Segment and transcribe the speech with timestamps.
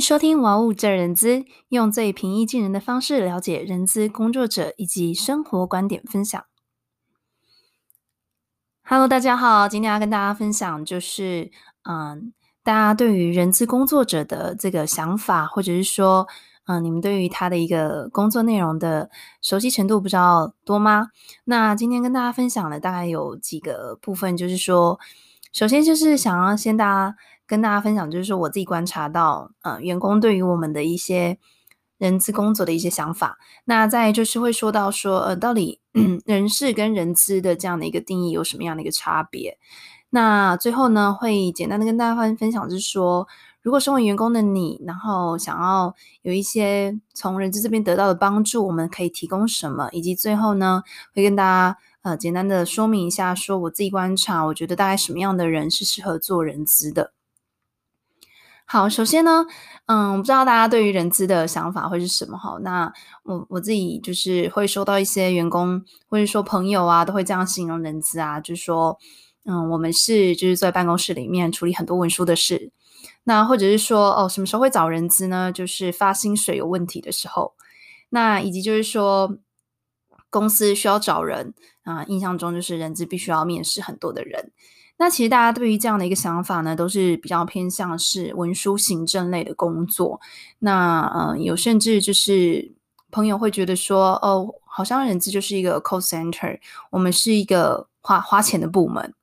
[0.00, 1.38] 收听《玩物这人资》，
[1.68, 6.44] 用最平易近人的方式了解人资工作者以及生活观点分享。
[8.82, 11.50] Hello，大家好，今天要跟大家分享就是，
[11.82, 12.32] 嗯，
[12.62, 16.26] 大家对于人资工作者的这个想法，或者是说，
[16.66, 19.10] 嗯，你们对于他的一个工作内容的
[19.42, 21.08] 熟悉程度，不知道多吗？
[21.44, 24.98] 那今天跟大家分享的大概有几个部分，就是说，
[25.52, 27.16] 首先就是想要先大家。
[27.48, 31.38] 跟大家分享，就是说我自己观察到，呃，员工对于我们的一些
[31.96, 33.38] 人资工作的一些想法。
[33.64, 35.80] 那再就是会说到说，呃，到底
[36.26, 39.58] 人事跟人资的这样的一个定义有什么样的一个差别？
[40.10, 43.26] 那最后呢，会简单的跟大家分分享，就是说，
[43.62, 49.88] 如果身为员工的你，然后想要有一些从人资这边得到的帮助，我们可以提供什么？
[49.92, 50.82] 以及最后呢，
[51.14, 57.12] 会跟大家呃简单的说明一下，说我自己观察，我觉得大概什么样的人是适合做人资的。
[58.70, 59.46] 好，首先呢，
[59.86, 62.58] 嗯，我不知道大家对于人资的想法会是什么哈。
[62.60, 68.98] 那我我自己就是会收到一些员工或者说朋友啊，都会这样形容人资啊，就是说，
[69.46, 72.70] 嗯，我们是就是在办公室里面处理很多文书的事。
[73.24, 75.50] 那或者是说，哦，什么时候会找人资呢？
[75.50, 77.54] 就是发薪水有问题的时候。
[78.10, 79.38] 那以及就是说，
[80.28, 84.52] 公司需要找人啊，印象中就是人资必须要面试很多的人。
[85.00, 90.20] 那其实大家对于这样的一个想法呢，都是比较偏向是文书行政类的工作。
[90.58, 92.72] 那呃，有甚至就是
[93.12, 96.58] 朋友会觉得说，哦，好像人资就是一个 call center，
[96.90, 99.14] 我们是一个花花钱的部门。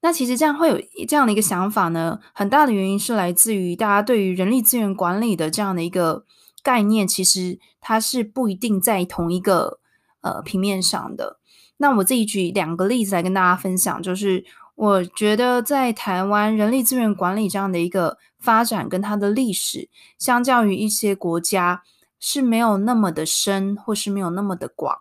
[0.00, 6.24] 那其实这样会有这样的一个想法呢，很大的原因是来自于大家对于人力资源管理的这样的一个
[6.62, 9.80] 概念，其实它是不一定在同一个
[10.22, 11.38] 呃平面上的。
[11.76, 14.46] 那我自己举两个例子来跟大家分享，就是。
[14.78, 21.82] 我觉得在台湾人力资源管理这样的一个发展跟它的历史，相较于一些国家
[22.20, 24.98] 是没有那么的深，或是没有那么的广。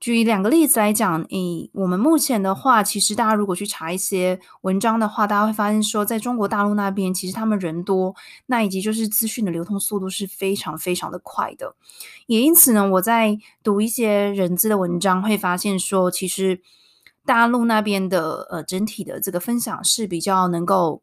[0.00, 11.76] 举两个例子来讲，以我们目前的话，其实大家如果去查一些文章的话，大家会发现说，在中国大陆那边，其实他们人多，那以及就是资讯的流通速度是非常非常的快的。
[12.26, 16.60] 也因此呢，我在读一些人资的文章，会发现说，其实。
[17.26, 21.02] 大陆那边的呃整体的这个分享是比较能够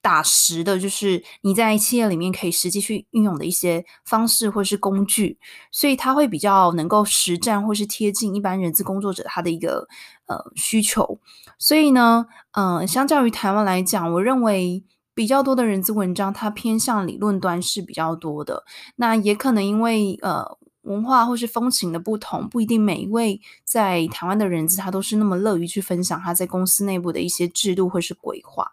[0.00, 5.38] 打实的，就是你在企业里面可以实际去运用的一些方式或是工具，
[5.72, 9.88] 所以它会比较能够实战或是贴近一般人资工作者他的一个
[10.26, 11.18] 呃需求。
[11.58, 18.64] 所以呢，嗯、呃，相较于台湾来讲，我认为比较多的人资文章它偏向理论端是比较多的。
[18.96, 20.58] 那也可能因为呃。
[20.84, 28.72] 文化或是风情的不同，不一定每一位在台湾的人资他都是那么乐于去分享他在公司内部的一些制度或是规划。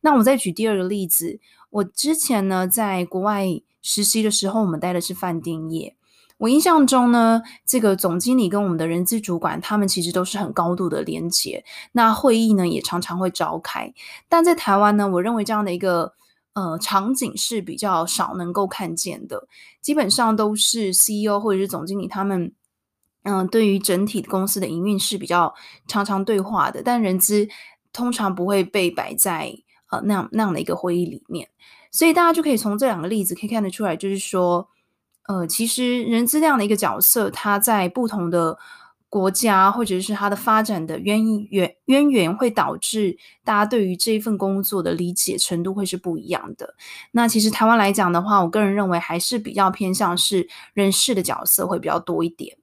[0.00, 1.38] 那我再举第二个例子，
[1.70, 3.46] 我之前呢在国外
[3.82, 5.94] 实习的时候，我们待的是饭店业。
[6.38, 11.64] 我印象中呢，这个总经理跟我们的人资主管，他们其实都是很高度的连结。
[11.92, 13.92] 那会议呢也常常会召开，
[14.28, 16.14] 但在台湾呢，我认为这样的一个。
[16.54, 19.48] 呃，场景是比较少能够看见的，
[19.80, 22.52] 基本上都是 CEO 或者是总经理他们，
[23.22, 25.54] 嗯、对于整体公司的营运是比较
[25.88, 27.48] 常常对话的，但人资
[27.92, 29.54] 通常不会被摆在
[29.90, 31.48] 呃那样那样的一个会议里面，
[31.90, 34.68] 所以大家就可以从这两个例子可以看得出来，就是说，
[35.28, 38.58] 呃，其实人资这样的一个角色，他在不同的。
[39.12, 46.74] 国家或者是它的发展的渊源渊源，会导致大家对于这一份工作的理解程度会是不一样的。
[47.10, 52.56] 那其实台湾来讲的话，我个人认为还是比较偏向是人事的角色会比较多一点。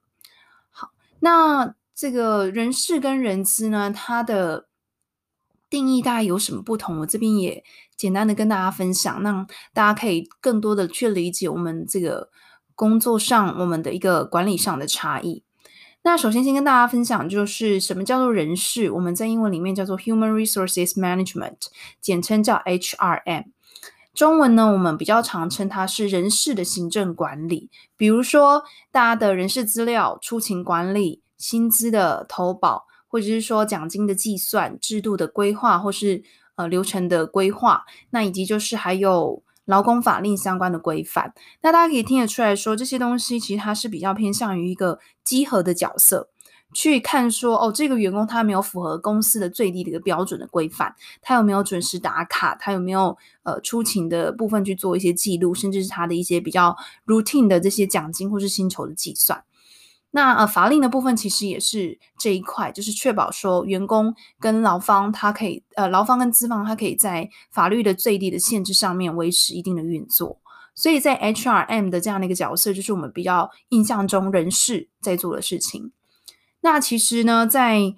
[0.72, 0.90] 好，
[1.20, 4.66] 那这个人事跟人资呢，它的
[5.70, 7.02] 定义大概有什么不同？
[7.02, 7.64] 我这边也
[7.96, 12.32] 简单的跟大家分享，那大家可以更多的去理解我们这个
[12.74, 15.44] 工作上我们的一个管理上的差异。
[16.02, 21.58] 那首先先跟大家分享，就是什么叫做人事，我们在英文里面叫做 Human Resources Management，
[22.00, 23.46] 简称叫 HRM。
[24.14, 36.24] 中文呢，我们比较常称它是人事的行政管理，比如说大家的人事资料、出勤管理、薪资的投保，或者是说奖金的计算、制度的规划，或是
[36.56, 39.44] 呃流程的规划，那以及就是还有。
[39.70, 41.32] 劳工法令相关的规范，
[41.62, 46.28] 那大家可以听得出来说，这些东西其实它是比较偏向于一个稽核的角色，
[46.74, 56.76] 去看说，哦，这个员工他没有符合公司的最低的一个标准的规范，他有没有准时打卡，他有没有呃出勤的部分去做一些记录，甚至是他的一些比较
[57.06, 59.44] routine 的这些奖金或是薪酬的计算。
[60.12, 70.40] 那呃，法令的部分其实也是这一块，就是确保说员工跟劳方他可以呃，劳方跟资方他可以在法律的最低的限制上面维持一定的运作。
[70.74, 75.92] 所以在 HRM 的这样的一个角色，就是我们比较印象中人事在做的事情。
[76.62, 77.94] 那其实呢，在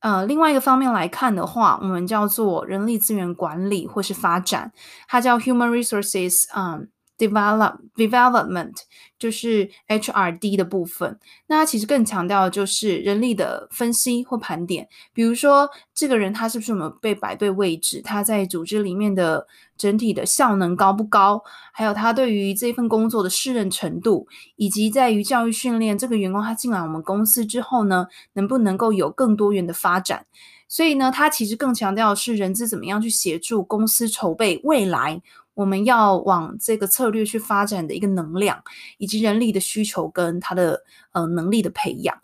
[0.00, 4.72] 呃另外一个方面来看的话，我们叫做人力资源管理或是发展，
[5.06, 6.88] 它叫 Human Resources，嗯。
[7.18, 8.74] Develop development
[9.18, 11.18] 就是 HRD 的部分，
[11.48, 19.44] 那它其实更强调的就是人力的分析或盘点，比如说这个人他是不是有没有被摆对位置，他在组织里面的
[19.76, 21.42] 整体的效能高不高，
[21.72, 30.24] 还有他对于这份工作的适任程度，以及在于教育训练这个员工他进来我们公司之后呢，能不能够有更多元的发展。
[30.68, 35.20] 所以呢，他其实更强调是人资怎么样去协助公司筹备未来。
[35.58, 38.62] 我们要往这个策略去发展的一个能量，
[38.98, 42.16] 以及人力的需求跟他的呃能力的培养。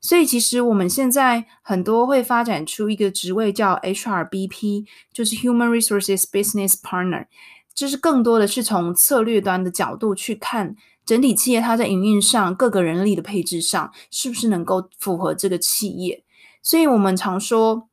[0.00, 7.26] 所以其实我们现在很多会发展出一个职位叫 HRBP，就是 Human Resources Business Partner，
[7.74, 10.74] 就是更多的是从策略端的角度去看
[11.04, 16.24] 整体企业它在营运上各个人力的配置上是不是能够符合这个企业。
[16.62, 17.88] 所以我们常说，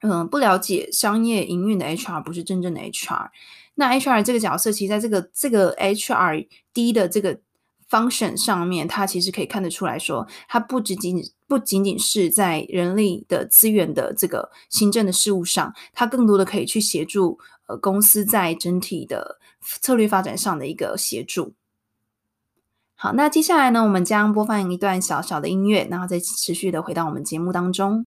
[0.00, 3.28] 嗯、不了解商业营运的 HR 不是真正的 HR。
[3.74, 7.38] 那 HR 这个角色，其实在这个这个 HRD 的这个
[7.90, 21.54] function 上面，它其实可以看得出来说，它不仅仅不仅仅是在人力的资源的这个行政的事务上，它更多的可以去协助呃公司在整体的策略发展上的一个协助。
[22.96, 28.06] 好，那接下来呢，我们将播放一段小小的音乐，然后再持续的回到我们节目当中。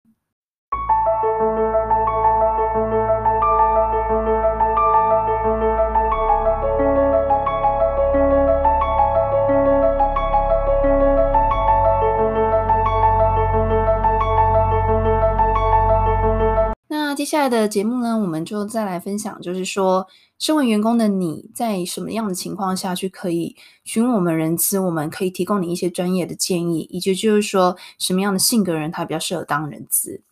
[17.28, 20.06] 下来的节目呢，我们就再来分享，就是说，
[20.38, 23.54] 身为员工的你在什么样的情况下去可以
[23.84, 30.22] 询问我们人资，我们可以提供你一些专业的建议，以及就是说，什么样的性格人他比较适合当人资。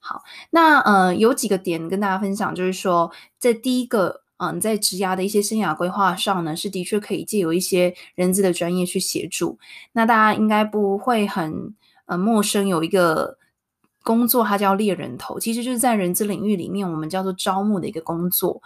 [0.00, 9.58] 好，那呃，有几个点跟大家分享，就是说，在第一个，嗯、呃，在职涯的一些生涯规划上呢，是的确可以借由一些人资的专业去协助。
[9.92, 11.74] 那大家应该不会很
[12.06, 13.36] 呃陌生，有一个。
[14.06, 18.62] 工作它叫猎人头，其实就是在人资领域里面，我们叫做招募的一个工作。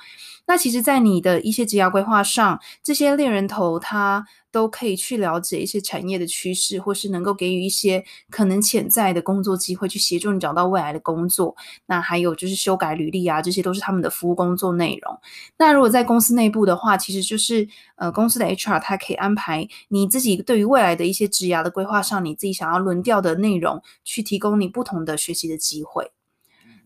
[0.51, 11.55] 那其实，在你的一些职涯规划上，这些猎人头他都可以去了解一些产业的趋势，或是能够给予一些可能潜在的工作机会，去协助你找到未来的工作。
[11.87, 15.17] 那还有就是修改履历啊，这些都是他们的服务工作内容。
[15.57, 26.11] 那如果在公司内部的话，其实就是呃，公司的 HR 它可以安排你自己对于未来的一些职涯的规划上，你自己想要轮调的内容，去提供你不同的学习的机会。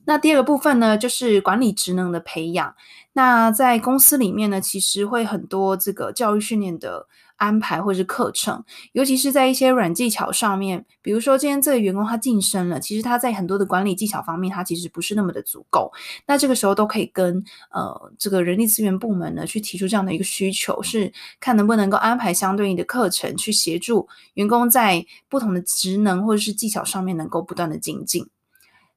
[0.06, 2.74] 那第二个部分呢，就是管理职能的培养。
[3.14, 7.06] 那在公司里面呢，其实会很多这个教育训练的。
[7.36, 15.92] 安排或是课程，尤其是在一些软技巧上面，比如说今天这个员工他晋升了，其实他在很多的管理技巧方面，他其实不是那么的足够。
[16.28, 17.42] 那这个时候都可以跟
[17.72, 28.28] 呃这个人力资源部门呢去提出这样的一个需求，是看能不能够安排相对应的课程，去协助员工在不同的职能或者是技巧上面能够不断的精进。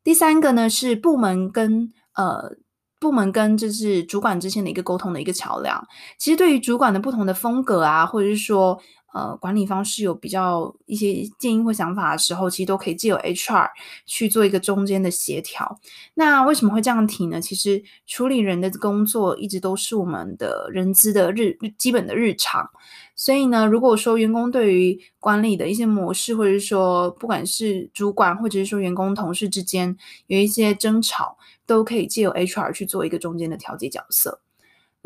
[0.07, 2.55] 第三个呢是部门跟呃。
[2.99, 5.87] 部门跟就是主管之间的一个沟通的一个桥梁，
[6.17, 8.81] 其实对于主管的不同的风格啊，或者是说
[9.13, 13.69] 呃管理方式有比较一些建议或想法的时候，其实都可以借由 HR
[14.05, 15.79] 去做一个中间的协调。
[16.13, 17.41] 那为什么会这样提呢？
[17.41, 22.69] 其实处理人的工作一直都是我们的人资的日基本的日常，
[23.15, 29.97] 所以呢，如果说员工对于管理的一些模式，或者是说不管是主管或者是说员工同事之间
[30.27, 31.37] 有一些争吵。
[31.67, 34.39] 都可以借由 HR 去做一个中间的调节角色。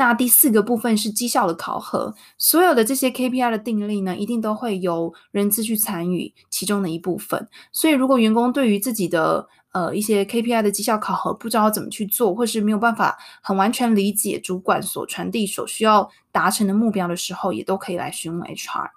[0.01, 7.47] 那第四个部分是绩效的考核，所有的这些 KPI 的定立呢，一定都会由人资去参与其中的一部分。
[7.71, 18.89] 所以，如果员工对于自己的呃一些 KPI 的绩效考核不知道怎么去做，或是没有办法很完全理解主管所传递所需要达成的目标的时候，也都可以来询问 HR。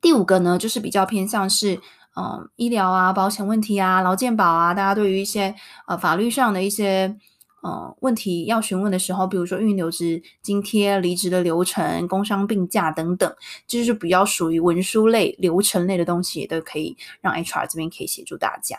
[0.00, 1.78] 第五个呢，就是比较偏向是。
[2.16, 5.52] 嗯，医疗啊，保险问题啊，劳健保啊，大家对于一些
[5.88, 7.18] 呃法律上的一些
[7.64, 13.34] 呃问题要询问的时候，比如说预留职津贴、离职的流程、工伤病假等等，
[13.66, 18.76] 就是比较属于文书类、流程类的东西，也都可以让 HR 这边可以协助大家。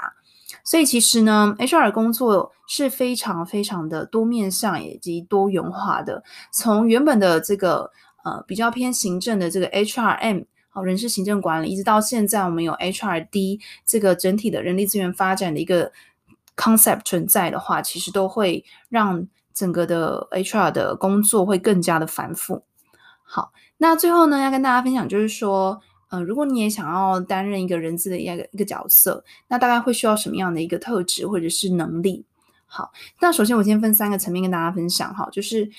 [0.64, 7.92] 所以其实呢，HR 工作是非常非常的多面向以及多元化的，从原本的这个
[8.24, 10.46] 呃比较偏行政的这个 HRM。
[10.70, 15.90] 好，人事行政管理，一直到现在，我们有 HRD 这个整体的人力资源发展的一个
[16.56, 22.64] concept 存在的话，其实都会让整个的 HR 的工作会更加的繁复。
[23.24, 32.26] 好，那最后呢，要跟大家分享就是说，呃，如果你也想要担任一个人资的一个一个角色，那大概会需要什么样的一个特质或者是能力？
[32.66, 35.70] 好，那首先我先分三个层面跟大家分享，哈，就是。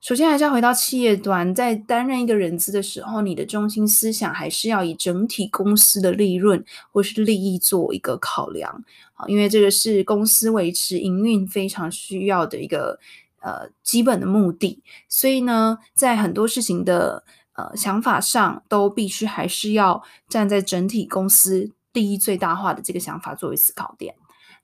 [0.00, 12.98] 首先还是要回到企业端，在担任一个人资的时候，你的中心思想还是要以整体公司的利润或是利益做一个考量，啊，因为这个是公司维持营运非常需要的一个
[13.40, 24.14] 呃基本的目的，所以呢，在很多事情的呃想法上，都必须还是要站在整体公司利益最大化的这个想法作为思考点。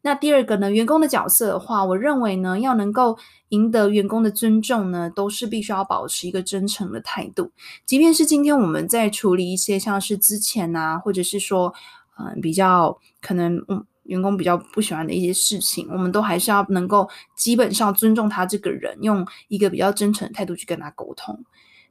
[0.07, 7.51] 那第二个呢，员工的角色的话，我认为呢，要能够赢得员工的尊重呢，都是必须要保持一个真诚的态度。
[7.85, 11.75] 即便是今天我们在处理一些像是之前啊，或者是说，
[12.21, 21.45] 嗯、比较可能嗯员工比较不喜欢的一些事情，我们都还是要能够基本上尊重他这个人，用一个比较真诚的态度去跟他沟通。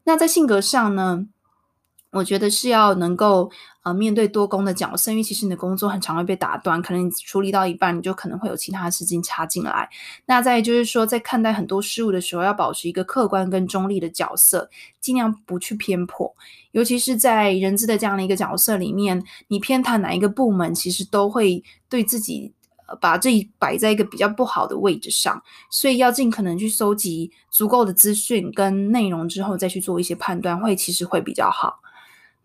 [0.06, 1.28] 那在性格上呢，
[2.12, 3.52] 我觉得是要能够
[3.86, 9.88] 呃面对多工的角色，因为其实你的工作很常会被打断，可能你处理到一半，你就可能会有其他事情插进来。
[10.26, 16.36] 那再就是说，在看待很多事物的时候，要保持一个客观跟中立的角色，尽量不去偏颇。
[16.72, 22.52] 尤其是在人资的这样的一个角色里面，你偏袒哪一个部门，其实都会对自己
[22.88, 25.40] 呃把自己摆在一个比较不好的位置上。
[25.70, 31.82] 所以要尽可能去搜集足够的资讯跟内容之后，再去做一些判断，会其实会比较好。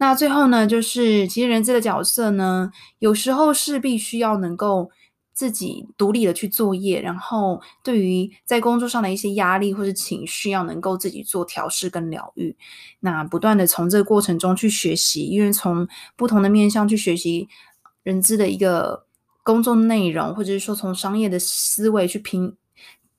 [0.00, 4.90] 那最后呢，就是其实人资的角色呢，有时候是必须要能够
[5.34, 12.56] 自己独立的去作业，然后对于在工作上的一些压力或是情绪，要能够自己做调试跟疗愈。
[13.00, 17.46] 那不断的从这个过程中去学习，因为从不同的面向去学习
[18.02, 19.04] 人资的一个
[19.42, 22.56] 工作内容，或者是说从商业的思维去评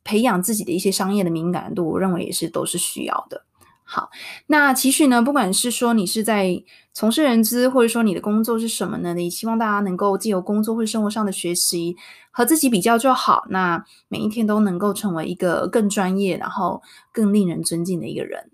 [0.03, 3.45] 培养自己的一些商业的敏感度，我认为也是都是需要的。
[3.93, 4.10] 好，
[4.48, 9.13] 那其实呢，不管是说你是在从事人资，或者说你的工作是什么呢？
[9.13, 11.98] 你希望大家能够既有工作或生活上的学习，
[12.31, 13.43] 和自己比较就好。
[13.50, 16.81] 那每一天都能够成为一个更专业，然后
[17.12, 18.50] 更令人尊敬的一个人。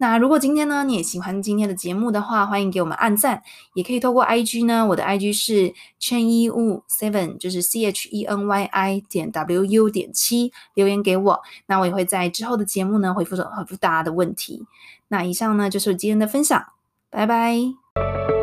[0.00, 3.42] 那如果今天呢，你也喜欢今天的节目的话，欢迎给我们按赞，
[3.74, 9.62] 也可以透过 IG 呢，我的 IG 是 Cheny Wu Seven，就是 C H E N Y I 点 W
[9.66, 14.64] U 点七，留言给我，那我也会在之后的节目呢回复回复大家的问题。
[15.08, 16.64] 那以上呢就是今天的分享，
[17.10, 18.39] 拜拜。